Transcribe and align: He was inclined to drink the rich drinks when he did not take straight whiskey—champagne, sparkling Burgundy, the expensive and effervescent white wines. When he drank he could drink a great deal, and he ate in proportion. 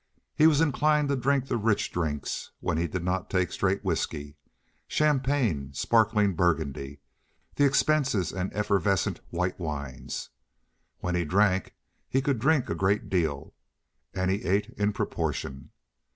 He 0.33 0.47
was 0.47 0.61
inclined 0.61 1.09
to 1.09 1.15
drink 1.15 1.45
the 1.45 1.57
rich 1.57 1.91
drinks 1.91 2.49
when 2.59 2.79
he 2.79 2.87
did 2.87 3.03
not 3.03 3.29
take 3.29 3.51
straight 3.51 3.85
whiskey—champagne, 3.85 5.75
sparkling 5.75 6.33
Burgundy, 6.33 7.01
the 7.53 7.65
expensive 7.65 8.33
and 8.35 8.51
effervescent 8.51 9.19
white 9.29 9.59
wines. 9.59 10.29
When 11.01 11.13
he 11.13 11.23
drank 11.23 11.75
he 12.09 12.19
could 12.19 12.39
drink 12.39 12.67
a 12.67 12.73
great 12.73 13.11
deal, 13.11 13.53
and 14.11 14.31
he 14.31 14.41
ate 14.43 14.69
in 14.71 14.91
proportion. 14.91 15.69